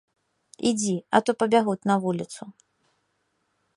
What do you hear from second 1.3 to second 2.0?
пабягуць на